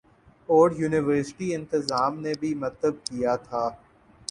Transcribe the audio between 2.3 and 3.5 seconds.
بھی متب کیا